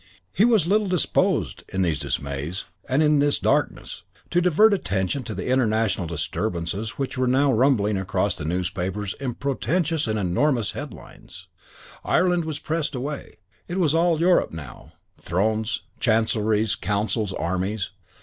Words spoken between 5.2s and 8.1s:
to the international disturbances which now were rumbling